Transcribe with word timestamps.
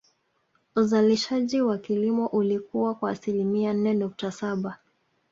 Uzalishaji 0.75 1.61
wa 1.61 1.77
kilimo 1.77 2.27
ulikua 2.27 2.95
kwa 2.95 3.11
asilimia 3.11 3.73
nne 3.73 3.93
nukta 3.93 4.31
Saba 4.31 4.77